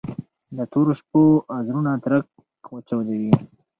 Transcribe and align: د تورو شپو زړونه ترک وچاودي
د 0.57 0.59
تورو 0.71 0.91
شپو 0.99 1.21
زړونه 1.67 1.91
ترک 2.03 2.27
وچاودي 2.73 3.21